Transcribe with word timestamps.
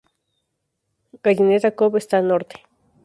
Gallineta 1.23 1.75
Cove 1.79 1.97
está 1.99 2.15
al 2.17 2.27
norte. 2.31 2.55